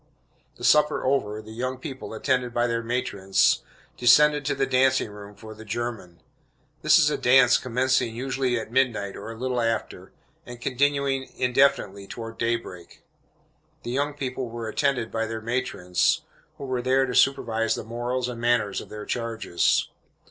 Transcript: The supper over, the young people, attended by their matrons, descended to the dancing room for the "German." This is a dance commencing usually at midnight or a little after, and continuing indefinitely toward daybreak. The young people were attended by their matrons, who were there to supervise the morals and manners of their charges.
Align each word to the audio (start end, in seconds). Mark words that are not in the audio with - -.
The 0.55 0.63
supper 0.63 1.03
over, 1.05 1.43
the 1.43 1.51
young 1.51 1.77
people, 1.77 2.15
attended 2.15 2.55
by 2.55 2.65
their 2.65 2.81
matrons, 2.81 3.61
descended 3.97 4.45
to 4.45 4.55
the 4.55 4.65
dancing 4.65 5.11
room 5.11 5.35
for 5.35 5.53
the 5.53 5.63
"German." 5.63 6.21
This 6.81 6.97
is 6.97 7.11
a 7.11 7.19
dance 7.19 7.59
commencing 7.59 8.15
usually 8.15 8.59
at 8.59 8.71
midnight 8.71 9.15
or 9.15 9.29
a 9.29 9.37
little 9.37 9.61
after, 9.61 10.11
and 10.43 10.59
continuing 10.59 11.31
indefinitely 11.37 12.07
toward 12.07 12.39
daybreak. 12.39 13.03
The 13.83 13.91
young 13.91 14.15
people 14.15 14.49
were 14.49 14.67
attended 14.67 15.11
by 15.11 15.27
their 15.27 15.39
matrons, 15.39 16.21
who 16.57 16.65
were 16.65 16.81
there 16.81 17.05
to 17.05 17.13
supervise 17.13 17.75
the 17.75 17.83
morals 17.83 18.27
and 18.27 18.41
manners 18.41 18.81
of 18.81 18.89
their 18.89 19.05
charges. 19.05 19.87